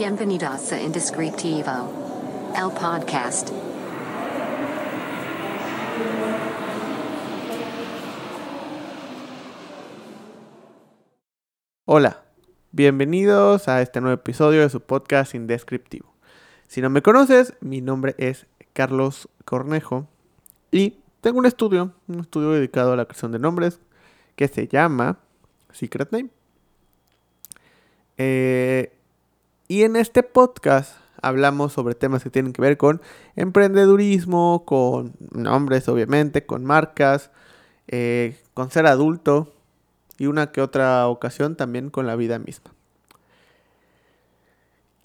Bienvenidos 0.00 0.72
a 0.72 0.80
Indescriptivo, 0.80 2.52
el 2.56 2.70
podcast. 2.72 3.50
Hola, 11.84 12.22
bienvenidos 12.72 13.68
a 13.68 13.82
este 13.82 14.00
nuevo 14.00 14.14
episodio 14.14 14.62
de 14.62 14.70
su 14.70 14.80
podcast 14.80 15.34
Indescriptivo. 15.34 16.14
Si 16.66 16.80
no 16.80 16.88
me 16.88 17.02
conoces, 17.02 17.52
mi 17.60 17.82
nombre 17.82 18.14
es 18.16 18.46
Carlos 18.72 19.28
Cornejo 19.44 20.08
y 20.70 20.96
tengo 21.20 21.40
un 21.40 21.44
estudio, 21.44 21.92
un 22.08 22.20
estudio 22.20 22.52
dedicado 22.52 22.94
a 22.94 22.96
la 22.96 23.04
creación 23.04 23.32
de 23.32 23.38
nombres 23.38 23.80
que 24.34 24.48
se 24.48 24.66
llama 24.66 25.18
Secret 25.72 26.10
Name. 26.10 26.30
Eh, 28.16 28.94
y 29.70 29.84
en 29.84 29.94
este 29.94 30.24
podcast 30.24 30.96
hablamos 31.22 31.74
sobre 31.74 31.94
temas 31.94 32.24
que 32.24 32.30
tienen 32.30 32.52
que 32.52 32.60
ver 32.60 32.76
con 32.76 33.00
emprendedurismo, 33.36 34.64
con 34.66 35.14
nombres 35.30 35.88
obviamente, 35.88 36.44
con 36.44 36.64
marcas, 36.64 37.30
eh, 37.86 38.36
con 38.52 38.72
ser 38.72 38.86
adulto 38.86 39.54
y 40.18 40.26
una 40.26 40.50
que 40.50 40.60
otra 40.60 41.06
ocasión 41.06 41.54
también 41.54 41.88
con 41.90 42.08
la 42.08 42.16
vida 42.16 42.40
misma. 42.40 42.74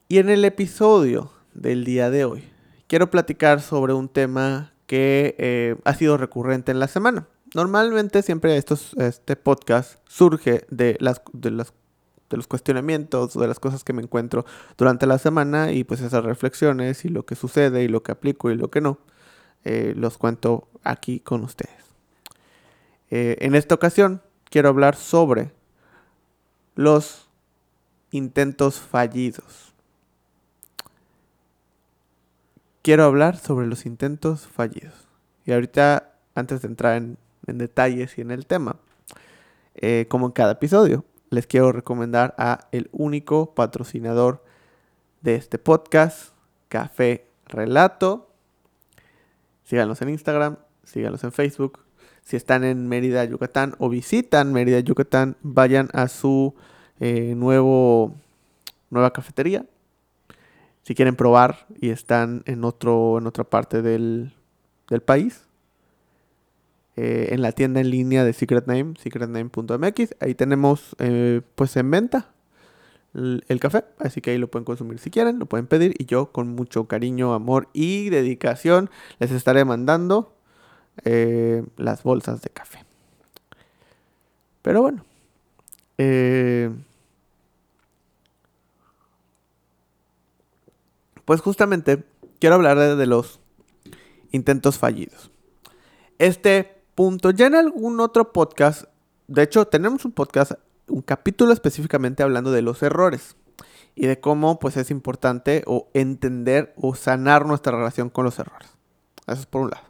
Y 0.07 0.17
en 0.17 0.29
el 0.29 0.43
episodio 0.43 1.31
del 1.53 1.85
día 1.85 2.09
de 2.09 2.25
hoy 2.25 2.49
quiero 2.87 3.11
platicar 3.11 3.61
sobre 3.61 3.93
un 3.93 4.09
tema 4.09 4.73
que 4.87 5.35
eh, 5.37 5.75
ha 5.85 5.93
sido 5.93 6.17
recurrente 6.17 6.71
en 6.71 6.79
la 6.79 6.87
semana. 6.87 7.27
Normalmente 7.53 8.23
siempre 8.23 8.57
estos, 8.57 8.95
este 8.95 9.35
podcast 9.35 9.99
surge 10.07 10.65
de, 10.71 10.97
las, 10.99 11.21
de, 11.33 11.51
las, 11.51 11.71
de 12.29 12.37
los 12.37 12.47
cuestionamientos, 12.47 13.33
de 13.33 13.47
las 13.47 13.59
cosas 13.59 13.83
que 13.83 13.93
me 13.93 14.01
encuentro 14.01 14.45
durante 14.77 15.05
la 15.05 15.17
semana 15.17 15.71
y 15.71 15.83
pues 15.83 16.01
esas 16.01 16.23
reflexiones 16.23 17.05
y 17.05 17.09
lo 17.09 17.25
que 17.25 17.35
sucede 17.35 17.83
y 17.83 17.87
lo 17.87 18.03
que 18.03 18.11
aplico 18.11 18.51
y 18.51 18.55
lo 18.55 18.69
que 18.69 18.81
no, 18.81 18.97
eh, 19.63 19.93
los 19.95 20.17
cuento 20.17 20.67
aquí 20.83 21.19
con 21.19 21.43
ustedes. 21.43 21.85
Eh, 23.11 23.37
en 23.41 23.55
esta 23.55 23.75
ocasión 23.75 24.21
quiero 24.49 24.69
hablar 24.69 24.95
sobre 24.95 25.51
los 26.75 27.27
intentos 28.11 28.79
fallidos. 28.79 29.73
Quiero 32.81 33.03
hablar 33.03 33.37
sobre 33.37 33.67
los 33.67 33.85
intentos 33.85 34.47
fallidos. 34.47 35.07
Y 35.45 35.53
ahorita, 35.53 36.13
antes 36.35 36.61
de 36.61 36.67
entrar 36.67 36.97
en, 36.97 37.17
detalles 37.47 38.17
y 38.17 38.21
en 38.21 38.31
el 38.31 38.45
tema, 38.45 38.77
eh, 39.75 40.05
como 40.09 40.27
en 40.27 40.31
cada 40.31 40.53
episodio, 40.53 41.03
les 41.35 41.47
quiero 41.47 41.71
recomendar 41.71 42.33
a 42.37 42.67
el 42.71 42.89
único 42.91 43.53
patrocinador 43.53 44.43
de 45.21 45.35
este 45.35 45.59
podcast, 45.59 46.33
Café 46.67 47.27
Relato. 47.45 48.31
Síganlos 49.63 50.01
en 50.01 50.09
Instagram, 50.09 50.57
síganlos 50.83 51.23
en 51.23 51.31
Facebook. 51.31 51.79
Si 52.23 52.35
están 52.35 52.63
en 52.63 52.87
Mérida, 52.87 53.23
Yucatán 53.25 53.75
o 53.77 53.89
visitan 53.89 54.51
Mérida, 54.51 54.79
Yucatán, 54.79 55.37
vayan 55.41 55.89
a 55.93 56.07
su 56.07 56.55
eh, 56.99 57.35
nuevo, 57.35 58.15
nueva 58.89 59.13
cafetería 59.13 59.65
si 60.85 60.93
quieren 60.93 61.15
probar 61.15 61.65
y 61.81 61.89
están 61.89 62.43
en, 62.45 62.63
otro, 62.63 63.17
en 63.17 63.25
otra 63.25 63.43
parte 63.43 63.81
del, 63.81 64.33
país. 65.03 65.44
Eh, 66.97 67.29
en 67.31 67.41
la 67.41 67.51
tienda 67.51 67.81
en 67.81 67.89
línea 67.89 68.23
de 68.23 68.33
Secret 68.33 68.67
Name, 68.67 68.93
secretname.mx. 68.97 70.15
Ahí 70.19 70.35
tenemos 70.35 70.95
eh, 70.99 71.41
pues 71.55 71.75
en 71.75 71.91
venta 71.91 72.31
el, 73.13 73.59
café, 73.59 73.85
así 73.99 74.21
que 74.21 74.31
ahí 74.31 74.37
lo 74.37 74.49
pueden 74.49 74.65
consumir 74.65 74.99
si 74.99 75.09
quieren, 75.09 75.39
lo 75.39 75.45
pueden 75.45 75.67
pedir 75.67 75.93
y 75.97 76.05
yo 76.05 76.31
con 76.31 76.49
mucho 76.49 76.85
cariño, 76.85 77.33
amor 77.33 77.69
y 77.71 78.09
dedicación 78.09 78.89
les 79.19 79.31
estaré 79.31 79.63
mandando 79.63 80.35
eh, 81.05 81.63
las 81.77 82.03
bolsas 82.03 82.41
de 82.41 82.49
café. 82.49 82.83
Pero 84.61 84.81
bueno, 84.81 85.05
Pues 91.25 91.41
justamente 91.41 92.03
quiero 92.39 92.55
hablar 92.55 92.77
de, 92.77 93.05
los 93.07 93.39
intentos 94.31 94.77
fallidos. 94.77 95.31
Este 96.19 96.74
punto, 96.95 97.31
ya 97.31 97.47
en 97.47 97.55
algún 97.55 97.99
otro 97.99 98.31
podcast, 98.31 98.85
de 99.27 99.43
hecho 99.43 99.65
tenemos 99.65 100.05
un 100.05 100.13
podcast, 100.13 100.53
un 100.87 101.01
capítulo 101.01 101.53
específicamente 101.53 102.23
hablando 102.23 102.51
de 102.51 102.61
los 102.61 102.81
errores 102.81 103.35
y 103.95 104.07
de 104.07 104.19
cómo 104.19 104.59
pues 104.59 104.77
es 104.77 104.91
importante 104.91 105.63
o 105.67 105.89
entender 105.93 106.73
o 106.77 106.95
sanar 106.95 107.45
nuestra 107.45 107.77
relación 107.77 108.09
con 108.09 108.25
los 108.25 108.39
errores. 108.39 108.69
Eso 109.27 109.41
es 109.41 109.45
por 109.45 109.61
un 109.61 109.71
lado. 109.71 109.85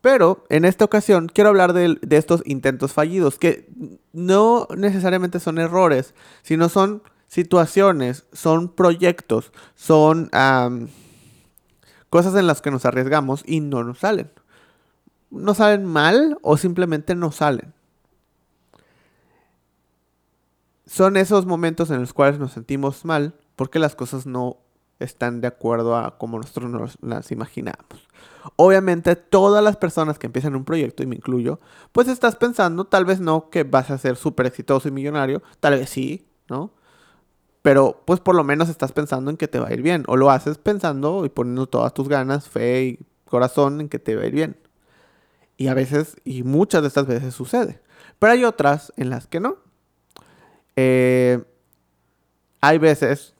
Pero 0.00 0.44
en 0.48 0.64
esta 0.64 0.84
ocasión 0.84 1.28
quiero 1.32 1.50
hablar 1.50 1.72
de, 1.72 1.98
de 2.00 2.16
estos 2.16 2.42
intentos 2.44 2.92
fallidos, 2.92 3.38
que 3.38 3.68
no 4.12 4.68
necesariamente 4.76 5.40
son 5.40 5.58
errores, 5.58 6.14
sino 6.42 6.68
son 6.68 7.02
situaciones, 7.26 8.24
son 8.32 8.68
proyectos, 8.68 9.52
son 9.74 10.30
cosas 12.10 12.34
en 12.36 12.46
las 12.46 12.62
que 12.62 12.70
nos 12.70 12.84
arriesgamos 12.84 13.42
y 13.46 13.60
no 13.60 13.84
nos 13.84 13.98
salen. 13.98 14.30
No 15.30 15.54
salen 15.54 15.84
mal 15.84 16.38
o 16.42 16.56
simplemente 16.56 17.14
no 17.14 17.32
salen. 17.32 17.72
Son 20.86 21.16
esos 21.16 21.44
momentos 21.44 21.90
en 21.90 22.00
los 22.00 22.12
cuales 22.12 22.38
nos 22.38 22.52
sentimos 22.52 23.04
mal 23.04 23.34
porque 23.56 23.78
las 23.78 23.94
cosas 23.94 24.26
no 24.26 24.56
están 24.98 25.40
de 25.40 25.48
acuerdo 25.48 25.96
a 25.96 26.18
como 26.18 26.38
nosotros 26.38 26.70
nos 26.70 26.98
las 27.02 27.30
imaginamos. 27.30 28.08
Obviamente 28.56 29.14
todas 29.14 29.62
las 29.62 29.76
personas 29.76 30.18
que 30.18 30.26
empiezan 30.26 30.56
un 30.56 30.64
proyecto, 30.64 31.02
y 31.02 31.06
me 31.06 31.16
incluyo, 31.16 31.60
pues 31.92 32.08
estás 32.08 32.36
pensando 32.36 32.86
tal 32.86 33.04
vez 33.04 33.20
no 33.20 33.50
que 33.50 33.64
vas 33.64 33.90
a 33.90 33.98
ser 33.98 34.16
súper 34.16 34.46
exitoso 34.46 34.88
y 34.88 34.92
millonario, 34.92 35.42
tal 35.60 35.74
vez 35.74 35.90
sí, 35.90 36.26
¿no? 36.48 36.72
pero 37.68 38.02
pues 38.06 38.20
por 38.20 38.34
lo 38.34 38.44
menos 38.44 38.68
estás 38.68 38.92
pensando 38.92 39.30
en 39.30 39.36
que 39.36 39.48
te 39.48 39.58
va 39.58 39.68
a 39.68 39.74
ir 39.74 39.82
bien. 39.82 40.04
O 40.06 40.16
lo 40.16 40.30
haces 40.30 40.56
pensando 40.56 41.26
y 41.26 41.28
poniendo 41.28 41.66
todas 41.66 41.92
tus 41.92 42.08
ganas, 42.08 42.48
fe 42.48 42.82
y 42.82 42.98
corazón 43.26 43.82
en 43.82 43.88
que 43.90 43.98
te 43.98 44.16
va 44.16 44.22
a 44.22 44.26
ir 44.26 44.34
bien. 44.34 44.56
Y 45.58 45.68
a 45.68 45.74
veces, 45.74 46.16
y 46.24 46.42
muchas 46.42 46.80
de 46.80 46.88
estas 46.88 47.06
veces 47.06 47.34
sucede. 47.34 47.82
Pero 48.18 48.32
hay 48.32 48.44
otras 48.44 48.90
en 48.96 49.10
las 49.10 49.26
que 49.26 49.40
no. 49.40 49.58
Eh, 50.76 51.44
hay 52.62 52.78
veces 52.78 53.34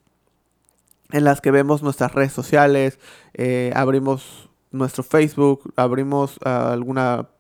en 1.10 1.24
las 1.24 1.40
que 1.40 1.50
vemos 1.50 1.82
nuestras 1.82 2.12
redes 2.12 2.34
sociales, 2.34 2.98
eh, 3.32 3.72
abrimos 3.74 4.50
nuestro 4.70 5.02
Facebook, 5.02 5.72
abrimos 5.76 6.38
ah, 6.44 6.70
alguna 6.72 7.30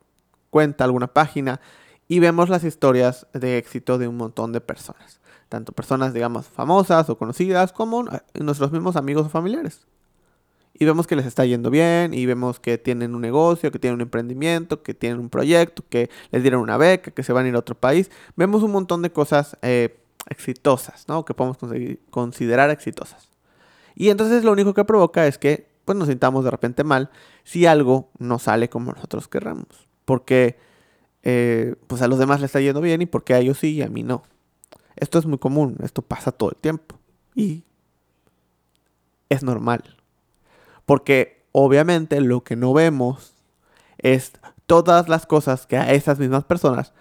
cuenta, 0.48 0.84
alguna 0.84 1.08
página 1.08 1.60
y 2.08 2.20
vemos 2.20 2.48
las 2.48 2.64
historias 2.64 3.26
de 3.34 3.58
éxito 3.58 3.98
de 3.98 4.08
un 4.08 4.16
montón 4.16 4.52
de 4.52 4.62
personas 4.62 5.18
tanto 5.48 5.72
personas, 5.72 6.12
digamos, 6.12 6.46
famosas 6.46 7.08
o 7.10 7.18
conocidas, 7.18 7.72
como 7.72 8.04
nuestros 8.34 8.72
mismos 8.72 8.96
amigos 8.96 9.26
o 9.26 9.30
familiares. 9.30 9.86
Y 10.78 10.84
vemos 10.84 11.06
que 11.06 11.16
les 11.16 11.26
está 11.26 11.44
yendo 11.44 11.70
bien, 11.70 12.14
y 12.14 12.24
vemos 12.24 12.60
que 12.60 12.78
tienen 12.78 13.14
un 13.14 13.20
negocio, 13.20 13.72
que 13.72 13.78
tienen 13.78 13.96
un 13.96 14.02
emprendimiento, 14.02 14.82
que 14.82 14.94
tienen 14.94 15.18
un 15.18 15.28
proyecto, 15.28 15.84
que 15.88 16.08
les 16.30 16.42
dieron 16.42 16.60
una 16.60 16.76
beca, 16.76 17.10
que 17.10 17.22
se 17.22 17.32
van 17.32 17.46
a 17.46 17.48
ir 17.48 17.54
a 17.56 17.58
otro 17.58 17.74
país. 17.74 18.10
Vemos 18.36 18.62
un 18.62 18.70
montón 18.70 19.02
de 19.02 19.10
cosas 19.10 19.56
eh, 19.62 19.98
exitosas, 20.28 21.08
¿no? 21.08 21.24
Que 21.24 21.34
podemos 21.34 21.58
considerar 22.10 22.70
exitosas. 22.70 23.28
Y 23.96 24.10
entonces 24.10 24.44
lo 24.44 24.52
único 24.52 24.74
que 24.74 24.84
provoca 24.84 25.26
es 25.26 25.38
que 25.38 25.68
pues, 25.84 25.98
nos 25.98 26.08
sintamos 26.08 26.44
de 26.44 26.50
repente 26.50 26.84
mal 26.84 27.10
si 27.42 27.66
algo 27.66 28.10
no 28.18 28.38
sale 28.38 28.68
como 28.68 28.92
nosotros 28.92 29.26
querramos. 29.26 29.88
Porque 30.04 30.58
eh, 31.24 31.74
pues 31.88 32.02
a 32.02 32.08
los 32.08 32.20
demás 32.20 32.40
les 32.40 32.50
está 32.50 32.60
yendo 32.60 32.80
bien 32.80 33.02
y 33.02 33.06
porque 33.06 33.34
a 33.34 33.38
ellos 33.40 33.58
sí 33.58 33.74
y 33.74 33.82
a 33.82 33.88
mí 33.88 34.04
no. 34.04 34.22
Esto 34.94 35.18
es 35.18 35.26
muy 35.26 35.38
común, 35.38 35.76
esto 35.82 36.02
pasa 36.02 36.30
todo 36.30 36.50
el 36.50 36.56
tiempo. 36.56 36.96
Y 37.34 37.64
es 39.28 39.42
normal. 39.42 39.97
Porque 40.88 41.44
obviamente 41.52 42.18
lo 42.22 42.42
que 42.44 42.56
no 42.56 42.72
vemos 42.72 43.34
es 43.98 44.32
todas 44.64 45.10
las 45.10 45.26
cosas 45.26 45.66
que 45.66 45.76
a 45.76 45.92
esas 45.92 46.18
mismas 46.18 46.44
personas 46.44 46.94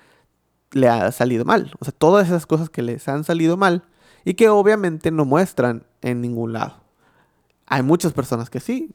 le 0.74 0.90
ha 0.90 1.10
salido 1.14 1.46
mal. 1.46 1.72
O 1.80 1.86
sea, 1.86 1.94
todas 1.98 2.28
esas 2.28 2.46
cosas 2.46 2.70
que 2.70 2.82
les 2.82 3.08
han 3.08 3.24
salido 3.24 3.56
mal 3.56 3.84
y 4.26 4.34
que 4.34 4.50
obviamente 4.50 5.10
no 5.10 5.24
muestran 5.24 5.86
en 6.02 6.20
ningún 6.20 6.52
lado. 6.52 6.84
Hay 7.66 7.82
muchas 7.82 8.12
personas 8.12 8.50
que 8.50 8.60
sí, 8.60 8.94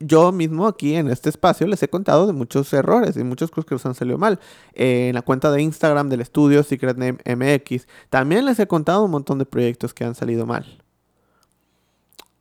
yo 0.00 0.32
mismo 0.32 0.66
aquí 0.68 0.94
en 0.94 1.10
este 1.10 1.28
espacio 1.28 1.66
les 1.66 1.82
he 1.82 1.88
contado 1.88 2.26
de 2.26 2.32
muchos 2.32 2.72
errores 2.72 3.18
y 3.18 3.24
muchas 3.24 3.50
cosas 3.50 3.66
que 3.66 3.74
nos 3.74 3.84
han 3.84 3.94
salido 3.94 4.16
mal. 4.16 4.40
en 4.72 5.14
la 5.14 5.20
cuenta 5.20 5.50
de 5.50 5.60
Instagram 5.60 6.08
del 6.08 6.22
estudio 6.22 6.62
Secret 6.62 6.96
Name 6.96 7.18
MX 7.26 7.86
también 8.08 8.46
les 8.46 8.58
he 8.58 8.66
contado 8.66 9.04
un 9.04 9.10
montón 9.10 9.38
de 9.38 9.44
proyectos 9.44 9.92
que 9.92 10.04
han 10.04 10.14
salido 10.14 10.46
mal. 10.46 10.82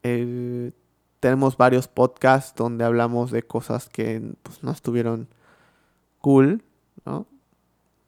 Eh, 0.04 0.72
tenemos 1.24 1.56
varios 1.56 1.88
podcasts 1.88 2.54
donde 2.54 2.84
hablamos 2.84 3.32
de 3.32 3.44
cosas 3.44 3.88
que 3.88 4.34
pues, 4.44 4.62
no 4.62 4.72
estuvieron 4.72 5.30
cool, 6.20 6.66
¿no? 7.06 7.28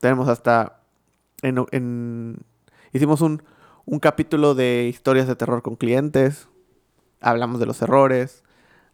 Tenemos 0.02 0.28
hasta... 0.28 0.82
hicimos 2.92 3.22
un, 3.22 3.42
un 3.86 4.00
capítulo 4.00 4.54
de 4.54 4.90
historias 4.90 5.28
de 5.28 5.38
terror 5.38 5.62
con 5.62 5.78
clientes, 5.78 6.50
hablamos 7.22 7.62
de 7.62 7.66
los 7.66 7.82
errores, 7.82 8.44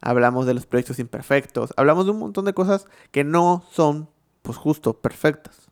hablamos 0.01 0.45
de 0.45 0.53
los 0.53 0.67
proyectos 0.67 0.99
imperfectos, 0.99 1.73
hablamos 1.75 2.05
de 2.05 2.11
un 2.11 2.19
montón 2.19 2.45
de 2.45 2.53
cosas 2.53 2.85
que 3.09 3.23
no 3.23 3.63
son, 3.71 4.07
pues 4.43 4.55
justo, 4.55 5.01
perfectas. 5.01 5.71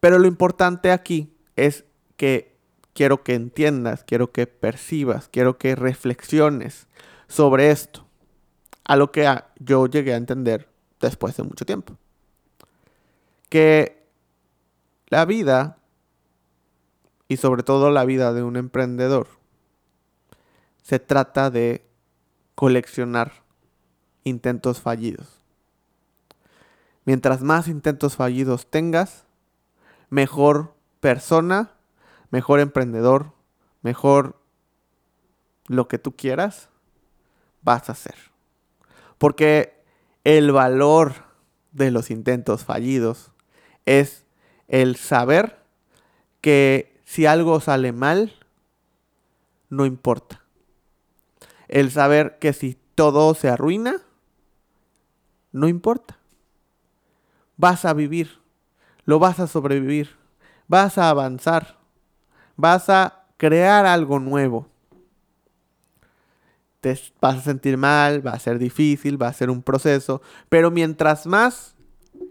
Pero 0.00 0.18
lo 0.18 0.28
importante 0.28 0.92
aquí 0.92 1.30
es 1.56 1.84
que 2.16 2.56
quiero 2.94 3.22
que 3.22 3.34
entiendas, 3.34 4.02
quiero 4.02 4.32
que 4.32 4.46
percibas, 4.46 5.28
quiero 5.28 5.58
que 5.58 5.76
reflexiones 5.76 6.88
sobre 7.28 7.70
esto, 7.70 8.06
a 8.84 8.96
lo 8.96 9.12
que 9.12 9.28
yo 9.58 9.86
llegué 9.86 10.14
a 10.14 10.16
entender 10.16 10.68
después 11.00 11.36
de 11.36 11.42
mucho 11.42 11.64
tiempo. 11.64 11.96
Que 13.48 14.06
la 15.08 15.24
vida, 15.24 15.78
y 17.28 17.36
sobre 17.36 17.62
todo 17.62 17.90
la 17.90 18.04
vida 18.04 18.32
de 18.32 18.42
un 18.42 18.56
emprendedor, 18.56 19.28
se 20.82 20.98
trata 20.98 21.50
de 21.50 21.86
coleccionar 22.54 23.32
intentos 24.24 24.80
fallidos. 24.80 25.38
Mientras 27.04 27.42
más 27.42 27.68
intentos 27.68 28.16
fallidos 28.16 28.66
tengas, 28.66 29.24
mejor 30.10 30.74
persona, 31.00 31.74
mejor 32.30 32.60
emprendedor, 32.60 33.32
mejor 33.82 34.40
lo 35.66 35.88
que 35.88 35.98
tú 35.98 36.16
quieras, 36.16 36.68
vas 37.62 37.90
a 37.90 37.94
ser. 37.94 38.16
Porque 39.18 39.82
el 40.24 40.52
valor 40.52 41.14
de 41.72 41.90
los 41.90 42.10
intentos 42.10 42.64
fallidos 42.64 43.32
es 43.86 44.24
el 44.68 44.96
saber 44.96 45.58
que 46.40 47.00
si 47.04 47.26
algo 47.26 47.60
sale 47.60 47.92
mal, 47.92 48.34
no 49.70 49.86
importa. 49.86 50.42
El 51.68 51.90
saber 51.90 52.38
que 52.38 52.52
si 52.52 52.78
todo 52.94 53.34
se 53.34 53.48
arruina, 53.48 53.96
no 55.52 55.68
importa. 55.68 56.18
Vas 57.56 57.84
a 57.84 57.92
vivir, 57.92 58.40
lo 59.04 59.18
vas 59.18 59.40
a 59.40 59.46
sobrevivir, 59.46 60.16
vas 60.68 60.98
a 60.98 61.10
avanzar, 61.10 61.78
vas 62.56 62.88
a 62.88 63.24
crear 63.36 63.86
algo 63.86 64.18
nuevo. 64.18 64.68
Te 66.80 66.98
vas 67.20 67.36
a 67.38 67.42
sentir 67.42 67.76
mal, 67.76 68.24
va 68.26 68.32
a 68.32 68.38
ser 68.38 68.58
difícil, 68.58 69.20
va 69.20 69.28
a 69.28 69.32
ser 69.32 69.50
un 69.50 69.62
proceso, 69.62 70.22
pero 70.48 70.70
mientras 70.70 71.26
más 71.26 71.74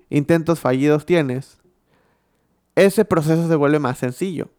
intentos 0.10 0.60
fallidos 0.60 1.06
tienes, 1.06 1.58
ese 2.76 3.06
proceso 3.06 3.48
se 3.48 3.56
vuelve 3.56 3.80
más 3.80 3.98
sencillo, 3.98 4.50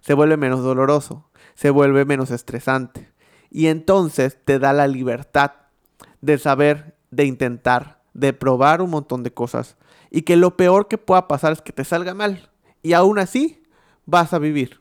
se 0.00 0.14
vuelve 0.14 0.36
menos 0.36 0.62
doloroso, 0.62 1.30
se 1.54 1.70
vuelve 1.70 2.04
menos 2.04 2.30
estresante. 2.30 3.10
Y 3.50 3.68
entonces 3.68 4.38
te 4.44 4.58
da 4.58 4.72
la 4.72 4.88
libertad 4.88 5.52
de 6.20 6.38
saber, 6.38 6.96
de 7.10 7.24
intentar, 7.24 8.02
de 8.14 8.32
probar 8.32 8.82
un 8.82 8.90
montón 8.90 9.22
de 9.22 9.32
cosas. 9.32 9.76
Y 10.10 10.22
que 10.22 10.36
lo 10.36 10.56
peor 10.56 10.88
que 10.88 10.98
pueda 10.98 11.28
pasar 11.28 11.52
es 11.52 11.62
que 11.62 11.72
te 11.72 11.84
salga 11.84 12.14
mal. 12.14 12.50
Y 12.82 12.94
aún 12.94 13.18
así 13.18 13.62
vas 14.06 14.32
a 14.32 14.38
vivir. 14.38 14.80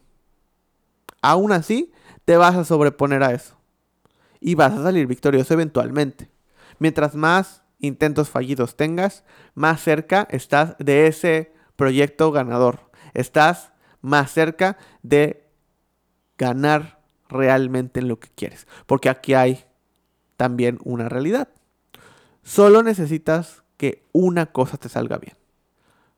Aún 1.21 1.51
así 1.51 1.92
te 2.25 2.38
vas 2.38 2.56
a 2.56 2.65
sobreponer 2.65 3.24
a 3.24 3.33
eso. 3.33 3.60
Y 4.41 4.55
vas 4.55 4.73
a 4.73 4.83
salir 4.83 5.07
victorioso 5.07 5.53
eventualmente. 5.53 6.29
Mientras 6.79 7.15
más 7.15 7.63
intentos 7.79 8.29
fallidos 8.29 8.75
tengas, 8.75 9.23
más 9.53 9.81
cerca 9.81 10.27
estás 10.29 10.75
de 10.79 11.07
ese 11.07 11.53
proyecto 11.77 12.31
ganador. 12.31 12.91
Estás 13.13 13.71
más 14.01 14.31
cerca 14.31 14.77
de 15.03 15.47
ganar 16.38 16.99
realmente 17.29 17.99
en 17.99 18.07
lo 18.07 18.19
que 18.19 18.29
quieres. 18.35 18.67
Porque 18.88 19.09
aquí 19.09 19.33
hay 19.33 19.63
también 20.38 20.79
una 20.83 21.07
realidad. 21.07 21.49
Solo 22.44 22.83
necesitas 22.83 23.63
que 23.77 24.03
una 24.11 24.47
cosa 24.47 24.77
te 24.77 24.89
salga 24.89 25.17
bien. 25.17 25.37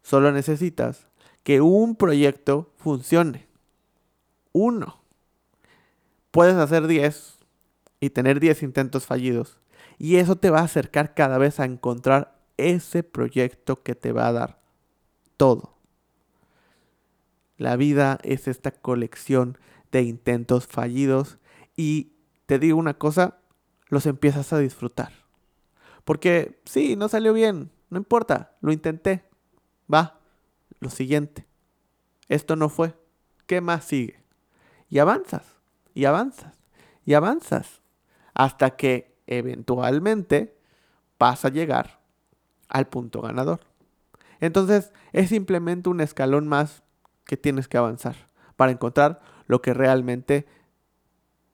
Solo 0.01 0.31
necesitas 0.31 1.07
que 1.43 1.61
un 1.61 1.95
proyecto 1.95 2.71
funcione. 2.77 3.47
Uno. 4.53 5.01
Puedes 6.31 6.55
hacer 6.55 6.87
10 6.87 7.39
y 8.03 8.09
tener 8.09 8.41
10 8.41 8.63
intentos 8.63 9.05
fallidos. 9.05 9.59
Y 9.97 10.17
eso 10.17 10.35
te 10.35 10.49
va 10.49 10.59
a 10.59 10.65
acercar 10.65 11.13
cada 11.13 11.37
vez 11.37 11.61
a 11.61 11.65
encontrar 11.65 12.37
ese 12.57 13.01
proyecto 13.01 13.81
que 13.81 13.95
te 13.95 14.11
va 14.11 14.27
a 14.27 14.33
dar 14.33 14.61
todo. 15.37 15.77
La 17.57 17.77
vida 17.77 18.19
es 18.23 18.49
esta 18.49 18.71
colección 18.71 19.57
de 19.93 20.01
intentos 20.01 20.67
fallidos 20.67 21.37
y 21.77 22.11
te 22.45 22.59
digo 22.59 22.77
una 22.77 22.95
cosa, 22.95 23.37
los 23.87 24.05
empiezas 24.05 24.51
a 24.51 24.57
disfrutar. 24.57 25.13
Porque 26.03 26.59
sí, 26.65 26.97
no 26.97 27.07
salió 27.07 27.31
bien, 27.31 27.71
no 27.89 27.97
importa, 27.97 28.57
lo 28.59 28.73
intenté. 28.73 29.23
Va, 29.91 30.19
lo 30.81 30.89
siguiente. 30.89 31.47
Esto 32.27 32.57
no 32.57 32.67
fue. 32.67 32.95
¿Qué 33.45 33.61
más 33.61 33.85
sigue? 33.85 34.21
Y 34.89 34.99
avanzas, 34.99 35.55
y 35.93 36.03
avanzas, 36.03 36.57
y 37.05 37.13
avanzas. 37.13 37.82
Hasta 38.33 38.75
que 38.75 39.15
eventualmente 39.27 40.57
vas 41.19 41.45
a 41.45 41.49
llegar 41.49 42.01
al 42.67 42.87
punto 42.87 43.21
ganador. 43.21 43.61
Entonces 44.39 44.91
es 45.13 45.29
simplemente 45.29 45.89
un 45.89 46.01
escalón 46.01 46.47
más 46.47 46.83
que 47.25 47.37
tienes 47.37 47.67
que 47.67 47.77
avanzar 47.77 48.15
para 48.55 48.71
encontrar 48.71 49.21
lo 49.47 49.61
que 49.61 49.73
realmente 49.73 50.45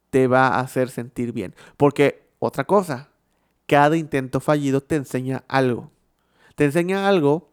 te 0.10 0.28
va 0.28 0.48
a 0.48 0.60
hacer 0.60 0.90
sentir 0.90 1.32
bien. 1.32 1.54
Porque 1.78 2.28
otra 2.40 2.64
cosa, 2.64 3.10
cada 3.68 3.96
intento 3.98 4.40
fallido 4.40 4.82
te 4.82 4.96
enseña 4.96 5.44
algo. 5.48 5.92
Te 6.56 6.66
enseña 6.66 7.08
algo 7.08 7.52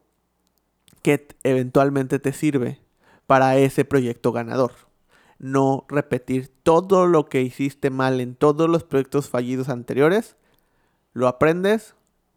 que 1.02 1.28
eventualmente 1.42 2.18
te 2.18 2.32
sirve 2.32 2.80
para 3.26 3.56
ese 3.56 3.84
proyecto 3.84 4.32
ganador. 4.32 4.72
No 5.38 5.84
repetir 5.88 6.50
todo 6.62 7.06
lo 7.06 7.26
que 7.26 7.42
hiciste 7.42 7.90
mal 7.90 8.20
en 8.20 8.34
todos 8.34 8.68
los 8.68 8.84
proyectos 8.84 9.28
fallidos 9.28 9.68
anteriores. 9.68 10.36
Lo 11.12 11.28
aprendes 11.28 11.94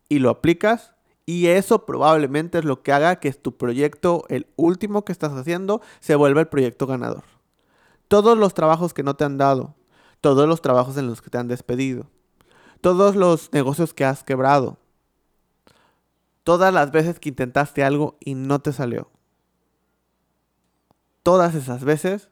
y 0.10 0.20
lo 0.20 0.30
aplicas 0.30 0.94
y 1.30 1.46
eso 1.46 1.86
probablemente 1.86 2.58
es 2.58 2.66
lo 2.66 2.82
que 2.82 2.92
haga 2.92 3.18
que 3.18 3.32
tu 3.34 3.56
proyecto, 3.56 4.24
el 4.30 4.48
último 4.56 5.06
que 5.06 5.12
estás 5.12 5.32
haciendo, 5.34 5.80
se 6.00 6.16
vuelva 6.16 6.42
el 6.42 6.48
proyecto 6.48 6.88
ganador. 6.88 7.24
Todos 8.08 8.36
los 8.36 8.56
trabajos 8.56 8.96
que 8.96 9.04
no 9.04 9.16
te 9.16 9.26
han 9.26 9.38
dado, 9.38 9.76
todos 10.22 10.50
los 10.50 10.64
trabajos 10.64 10.98
en 10.98 11.06
los 11.06 11.22
que 11.22 11.30
te 11.30 11.38
han 11.38 11.48
despedido, 11.48 12.08
todos 12.82 13.16
los 13.16 13.54
negocios 13.54 13.94
que 13.94 14.06
has 14.06 14.24
quebrado, 14.24 14.80
todas 16.44 16.74
las 16.74 16.90
veces 16.90 17.20
que 17.20 17.30
intentaste 17.30 17.84
algo 17.84 18.18
y 18.20 18.34
no 18.34 18.58
te 18.58 18.74
salió. 18.74 19.08
Todas 21.22 21.54
esas 21.54 21.84
veces 21.84 22.30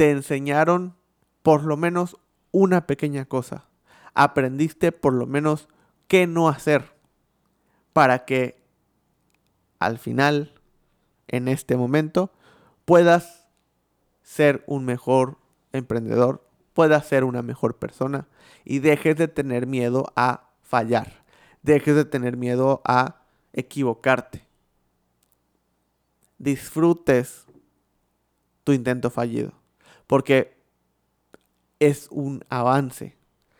te 0.00 0.10
enseñaron 0.10 0.96
por 1.42 1.62
lo 1.62 1.76
menos 1.76 2.16
una 2.52 2.86
pequeña 2.86 3.26
cosa. 3.26 3.68
Aprendiste 4.14 4.92
por 4.92 5.12
lo 5.12 5.26
menos 5.26 5.68
qué 6.08 6.26
no 6.26 6.48
hacer 6.48 6.94
para 7.92 8.24
que 8.24 8.64
al 9.78 9.98
final, 9.98 10.54
en 11.28 11.48
este 11.48 11.76
momento, 11.76 12.32
puedas 12.86 13.46
ser 14.22 14.64
un 14.66 14.86
mejor 14.86 15.36
emprendedor, 15.70 16.48
puedas 16.72 17.06
ser 17.06 17.22
una 17.22 17.42
mejor 17.42 17.76
persona 17.76 18.26
y 18.64 18.78
dejes 18.78 19.18
de 19.18 19.28
tener 19.28 19.66
miedo 19.66 20.14
a 20.16 20.48
fallar, 20.62 21.26
dejes 21.60 21.94
de 21.94 22.06
tener 22.06 22.38
miedo 22.38 22.80
a 22.86 23.20
equivocarte. 23.52 24.46
Disfrutes 26.38 27.44
tu 28.64 28.72
intento 28.72 29.10
fallido, 29.10 29.59
porque 30.10 30.56
es 31.78 32.08
un 32.10 32.44
avance. 32.48 33.16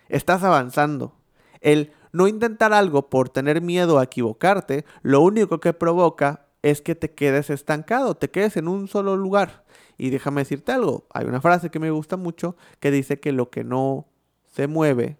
Estás 0.08 0.42
avanzando. 0.42 1.14
El 1.60 1.92
no 2.10 2.26
intentar 2.26 2.72
algo 2.72 3.08
por 3.08 3.28
tener 3.28 3.60
miedo 3.62 4.00
a 4.00 4.02
equivocarte, 4.02 4.84
lo 5.02 5.20
único 5.20 5.60
que 5.60 5.72
provoca 5.72 6.46
es 6.62 6.82
que 6.82 6.96
te 6.96 7.12
quedes 7.12 7.50
estancado, 7.50 8.16
te 8.16 8.30
quedes 8.32 8.56
en 8.56 8.66
un 8.66 8.88
solo 8.88 9.16
lugar. 9.16 9.64
Y 9.96 10.10
déjame 10.10 10.40
decirte 10.40 10.72
algo, 10.72 11.06
hay 11.10 11.24
una 11.26 11.40
frase 11.40 11.70
que 11.70 11.78
me 11.78 11.92
gusta 11.92 12.16
mucho 12.16 12.56
que 12.80 12.90
dice 12.90 13.20
que 13.20 13.30
lo 13.30 13.48
que 13.48 13.62
no 13.62 14.08
se 14.52 14.66
mueve, 14.66 15.18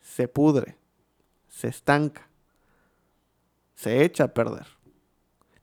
se 0.00 0.26
pudre, 0.26 0.78
se 1.48 1.68
estanca, 1.68 2.26
se 3.76 4.02
echa 4.02 4.24
a 4.24 4.34
perder. 4.34 4.66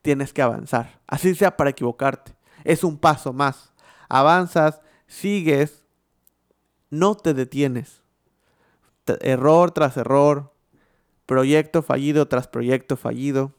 Tienes 0.01 0.31
que 0.31 0.41
avanzar, 0.41 1.01
así 1.07 1.35
sea 1.35 1.57
para 1.57 1.71
equivocarte. 1.71 2.35
Es 2.65 2.83
un 2.83 2.97
paso 2.97 3.31
más. 3.31 3.71
Avanzas, 4.09 4.81
sigues, 5.07 5.85
no 6.89 7.15
te 7.15 7.33
detienes 7.33 8.03
error 9.21 9.71
tras 9.71 9.97
error, 9.97 10.53
proyecto 11.25 11.81
fallido 11.81 12.27
tras 12.27 12.47
proyecto 12.47 12.97
fallido, 12.97 13.53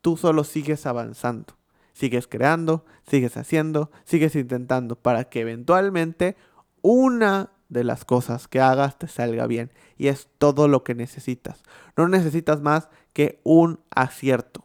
tú 0.00 0.16
solo 0.16 0.44
sigues 0.44 0.86
avanzando. 0.86 1.54
Sigues 1.92 2.26
creando, 2.26 2.84
sigues 3.06 3.36
haciendo, 3.36 3.92
sigues 4.04 4.34
intentando 4.34 4.96
para 4.96 5.24
que 5.24 5.40
eventualmente 5.40 6.36
una 6.82 7.50
de 7.68 7.84
las 7.84 8.04
cosas 8.04 8.48
que 8.48 8.60
hagas 8.60 8.98
te 8.98 9.06
salga 9.06 9.46
bien. 9.46 9.70
Y 9.96 10.08
es 10.08 10.28
todo 10.38 10.66
lo 10.66 10.82
que 10.82 10.96
necesitas. 10.96 11.62
No 11.96 12.08
necesitas 12.08 12.60
más 12.60 12.88
que 13.12 13.40
un 13.44 13.78
acierto. 13.90 14.63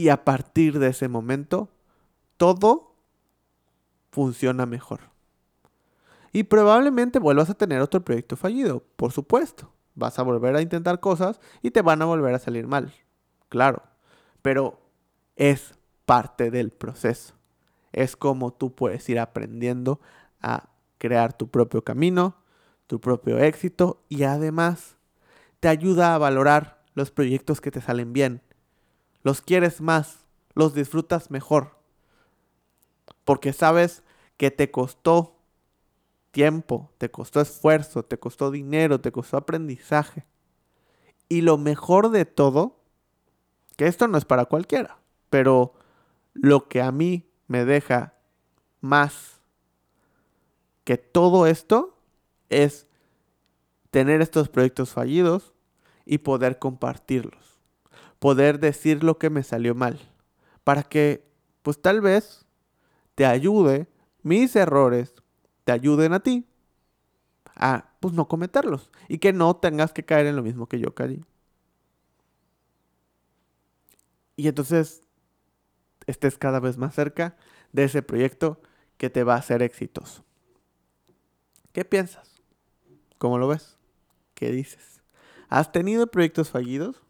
Y 0.00 0.08
a 0.08 0.24
partir 0.24 0.78
de 0.78 0.88
ese 0.88 1.08
momento, 1.08 1.68
todo 2.38 2.94
funciona 4.10 4.64
mejor. 4.64 5.00
Y 6.32 6.44
probablemente 6.44 7.18
vuelvas 7.18 7.50
a 7.50 7.54
tener 7.54 7.82
otro 7.82 8.02
proyecto 8.02 8.34
fallido, 8.34 8.82
por 8.96 9.12
supuesto. 9.12 9.70
Vas 9.94 10.18
a 10.18 10.22
volver 10.22 10.56
a 10.56 10.62
intentar 10.62 11.00
cosas 11.00 11.38
y 11.60 11.72
te 11.72 11.82
van 11.82 12.00
a 12.00 12.06
volver 12.06 12.34
a 12.34 12.38
salir 12.38 12.66
mal. 12.66 12.94
Claro. 13.50 13.82
Pero 14.40 14.80
es 15.36 15.74
parte 16.06 16.50
del 16.50 16.70
proceso. 16.70 17.34
Es 17.92 18.16
como 18.16 18.54
tú 18.54 18.74
puedes 18.74 19.06
ir 19.10 19.18
aprendiendo 19.18 20.00
a 20.40 20.70
crear 20.96 21.34
tu 21.34 21.48
propio 21.48 21.84
camino, 21.84 22.36
tu 22.86 23.02
propio 23.02 23.38
éxito 23.38 24.02
y 24.08 24.22
además 24.22 24.96
te 25.60 25.68
ayuda 25.68 26.14
a 26.14 26.18
valorar 26.18 26.82
los 26.94 27.10
proyectos 27.10 27.60
que 27.60 27.70
te 27.70 27.82
salen 27.82 28.14
bien. 28.14 28.40
Los 29.22 29.40
quieres 29.40 29.80
más, 29.80 30.24
los 30.54 30.74
disfrutas 30.74 31.30
mejor. 31.30 31.76
Porque 33.24 33.52
sabes 33.52 34.02
que 34.36 34.50
te 34.50 34.70
costó 34.70 35.36
tiempo, 36.30 36.90
te 36.98 37.10
costó 37.10 37.40
esfuerzo, 37.40 38.04
te 38.04 38.18
costó 38.18 38.50
dinero, 38.50 39.00
te 39.00 39.12
costó 39.12 39.36
aprendizaje. 39.36 40.26
Y 41.28 41.42
lo 41.42 41.58
mejor 41.58 42.10
de 42.10 42.24
todo, 42.24 42.80
que 43.76 43.86
esto 43.86 44.08
no 44.08 44.18
es 44.18 44.24
para 44.24 44.46
cualquiera, 44.46 44.98
pero 45.28 45.74
lo 46.34 46.68
que 46.68 46.80
a 46.80 46.92
mí 46.92 47.30
me 47.46 47.64
deja 47.64 48.14
más 48.80 49.40
que 50.84 50.96
todo 50.96 51.46
esto 51.46 51.96
es 52.48 52.86
tener 53.90 54.20
estos 54.20 54.48
proyectos 54.48 54.90
fallidos 54.90 55.52
y 56.04 56.18
poder 56.18 56.58
compartirlos. 56.58 57.49
Poder 58.20 58.60
decir 58.60 59.02
lo 59.02 59.18
que 59.18 59.30
me 59.30 59.42
salió 59.42 59.74
mal. 59.74 59.98
Para 60.62 60.84
que, 60.84 61.26
pues 61.62 61.82
tal 61.82 62.00
vez, 62.00 62.46
te 63.16 63.26
ayude 63.26 63.88
mis 64.22 64.54
errores, 64.54 65.14
te 65.64 65.72
ayuden 65.72 66.12
a 66.12 66.20
ti 66.20 66.46
a, 67.56 67.90
pues 67.98 68.14
no 68.14 68.28
cometerlos. 68.28 68.90
Y 69.08 69.18
que 69.18 69.32
no 69.32 69.56
tengas 69.56 69.92
que 69.92 70.04
caer 70.04 70.26
en 70.26 70.36
lo 70.36 70.42
mismo 70.42 70.68
que 70.68 70.78
yo 70.78 70.94
caí. 70.94 71.24
Y 74.36 74.48
entonces 74.48 75.02
estés 76.06 76.38
cada 76.38 76.60
vez 76.60 76.78
más 76.78 76.94
cerca 76.94 77.36
de 77.72 77.84
ese 77.84 78.02
proyecto 78.02 78.60
que 78.96 79.10
te 79.10 79.24
va 79.24 79.34
a 79.34 79.38
hacer 79.38 79.62
exitoso. 79.62 80.24
¿Qué 81.72 81.84
piensas? 81.84 82.40
¿Cómo 83.18 83.38
lo 83.38 83.48
ves? 83.48 83.76
¿Qué 84.34 84.50
dices? 84.50 85.02
¿Has 85.48 85.72
tenido 85.72 86.06
proyectos 86.06 86.50
fallidos? 86.50 87.02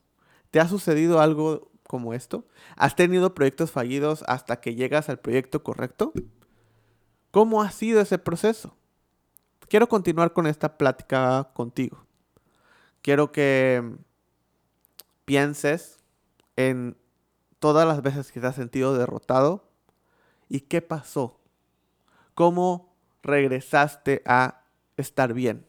¿Te 0.51 0.61
ha 0.61 0.69
sucedido 0.69 1.21
algo 1.21 1.71
como 1.87 2.15
esto? 2.15 2.47
¿Has 2.77 2.97
tenido 2.97 3.35
proyectos 3.35 3.71
fallidos 3.71 4.25
hasta 4.27 4.61
que 4.61 4.75
llegas 4.75 5.09
al 5.09 5.19
proyecto 5.19 5.63
correcto? 5.63 6.13
¿Cómo 7.31 7.63
ha 7.63 7.71
sido 7.71 8.01
ese 8.01 8.19
proceso? 8.19 8.77
Quiero 9.69 9.89
continuar 9.89 10.33
con 10.33 10.47
esta 10.47 10.77
plática 10.77 11.51
contigo. 11.55 12.05
Quiero 13.03 13.31
que 13.33 13.83
pienses 15.25 15.99
en 16.57 16.97
todas 17.61 17.87
las 17.87 18.03
veces 18.03 18.33
que 18.33 18.41
te 18.41 18.49
has 18.49 18.57
sentido 18.57 18.97
derrotado 18.97 19.69
y 20.49 20.63
qué 20.63 20.83
pasó. 20.83 21.39
¿Cómo 22.35 22.93
regresaste 23.23 24.23
a 24.27 24.65
estar 24.97 25.35
bien? 25.35 25.67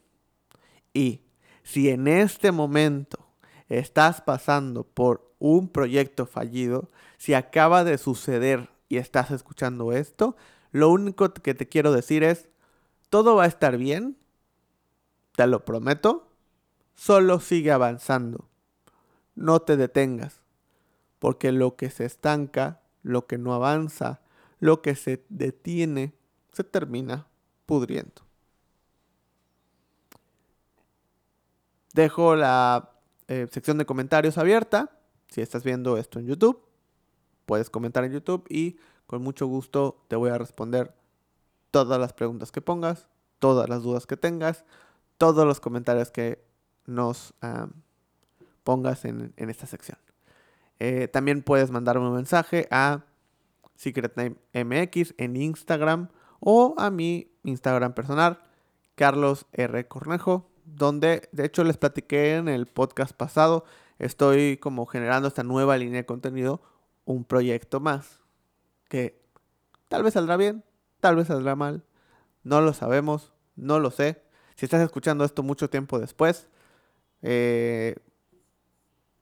Y 0.93 1.21
si 1.63 1.89
en 1.89 2.07
este 2.07 2.51
momento 2.51 3.30
estás 3.79 4.21
pasando 4.21 4.83
por 4.83 5.33
un 5.39 5.69
proyecto 5.69 6.25
fallido, 6.25 6.89
si 7.17 7.33
acaba 7.33 7.83
de 7.83 7.97
suceder 7.97 8.69
y 8.89 8.97
estás 8.97 9.31
escuchando 9.31 9.93
esto, 9.93 10.35
lo 10.71 10.89
único 10.89 11.33
que 11.33 11.53
te 11.53 11.67
quiero 11.67 11.91
decir 11.91 12.23
es, 12.23 12.49
todo 13.09 13.35
va 13.35 13.45
a 13.45 13.47
estar 13.47 13.77
bien, 13.77 14.17
te 15.35 15.47
lo 15.47 15.63
prometo, 15.63 16.27
solo 16.95 17.39
sigue 17.39 17.71
avanzando, 17.71 18.49
no 19.35 19.61
te 19.61 19.77
detengas, 19.77 20.41
porque 21.19 21.51
lo 21.51 21.75
que 21.75 21.89
se 21.89 22.05
estanca, 22.05 22.81
lo 23.03 23.25
que 23.25 23.37
no 23.37 23.53
avanza, 23.53 24.21
lo 24.59 24.81
que 24.81 24.95
se 24.95 25.25
detiene, 25.29 26.13
se 26.51 26.63
termina 26.63 27.27
pudriendo. 27.65 28.23
Dejo 31.93 32.35
la 32.35 32.91
eh, 33.31 33.47
sección 33.49 33.77
de 33.77 33.85
comentarios 33.85 34.37
abierta. 34.37 34.91
Si 35.29 35.39
estás 35.39 35.63
viendo 35.63 35.97
esto 35.97 36.19
en 36.19 36.25
YouTube, 36.25 36.61
puedes 37.45 37.69
comentar 37.69 38.03
en 38.03 38.11
YouTube 38.11 38.45
y 38.49 38.77
con 39.07 39.23
mucho 39.23 39.47
gusto 39.47 40.03
te 40.09 40.17
voy 40.17 40.31
a 40.31 40.37
responder 40.37 40.93
todas 41.71 41.97
las 41.97 42.11
preguntas 42.11 42.51
que 42.51 42.59
pongas, 42.59 43.07
todas 43.39 43.69
las 43.69 43.83
dudas 43.83 44.05
que 44.05 44.17
tengas, 44.17 44.65
todos 45.17 45.47
los 45.47 45.61
comentarios 45.61 46.11
que 46.11 46.43
nos 46.85 47.33
pongas 48.65 49.05
en, 49.05 49.33
esta 49.37 49.65
sección. 49.65 49.97
Eh, 50.79 51.07
también 51.07 51.41
puedes 51.41 51.71
mandarme 51.71 52.09
un 52.09 52.15
mensaje 52.15 52.67
a 52.69 53.05
SecretNameMX 53.77 55.13
en 55.17 55.37
Instagram 55.37 56.09
o 56.41 56.75
a 56.77 56.91
mi 56.91 57.31
Instagram 57.45 57.93
personal, 57.93 58.41
Carlos 58.95 59.45
R. 59.53 59.87
Cornejo, 59.87 60.50
donde 60.75 61.29
de 61.31 61.45
hecho 61.45 61.63
les 61.63 61.77
platiqué 61.77 62.35
en 62.35 62.47
el 62.47 62.65
podcast 62.65 63.13
pasado, 63.13 63.65
estoy 63.99 64.57
como 64.57 64.85
generando 64.85 65.27
esta 65.27 65.43
nueva 65.43 65.77
línea 65.77 66.01
de 66.01 66.05
contenido, 66.05 66.61
un 67.05 67.25
proyecto 67.25 67.79
más 67.79 68.19
que 68.89 69.21
tal 69.87 70.03
vez 70.03 70.13
saldrá 70.13 70.37
bien, 70.37 70.63
tal 70.99 71.15
vez 71.15 71.27
saldrá 71.27 71.55
mal, 71.55 71.85
no 72.43 72.61
lo 72.61 72.73
sabemos, 72.73 73.33
no 73.55 73.79
lo 73.79 73.91
sé. 73.91 74.21
Si 74.55 74.65
estás 74.65 74.81
escuchando 74.81 75.23
esto 75.23 75.43
mucho 75.43 75.69
tiempo 75.69 75.99
después, 75.99 76.49
eh, 77.21 77.95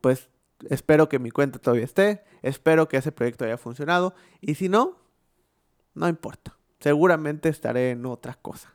pues 0.01 0.29
espero 0.69 1.07
que 1.09 1.19
mi 1.19 1.31
cuenta 1.31 1.59
todavía 1.59 1.85
esté, 1.85 2.23
espero 2.41 2.87
que 2.87 2.97
ese 2.97 3.11
proyecto 3.11 3.45
haya 3.45 3.57
funcionado 3.57 4.13
y 4.41 4.55
si 4.55 4.69
no, 4.69 4.97
no 5.93 6.07
importa, 6.07 6.57
seguramente 6.79 7.49
estaré 7.49 7.91
en 7.91 8.05
otra 8.05 8.35
cosa. 8.35 8.73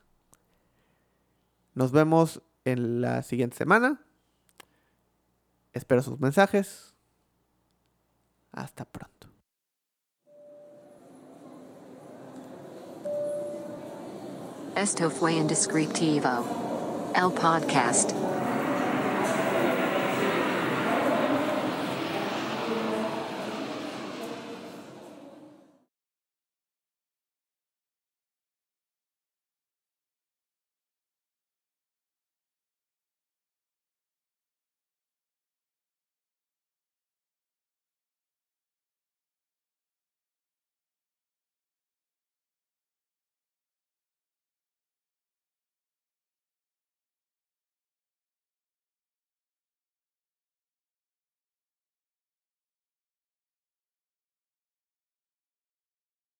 Nos 1.74 1.90
vemos 1.90 2.40
en 2.64 3.00
la 3.00 3.22
siguiente 3.22 3.56
semana. 3.56 4.00
Espero 5.72 6.02
sus 6.02 6.20
mensajes. 6.20 6.94
Hasta 8.52 8.84
pronto. 8.84 9.28
Esto 14.76 15.10
fue 15.10 15.34
Indescriptivo. 15.34 17.12
El 17.14 17.32
podcast. 17.32 18.12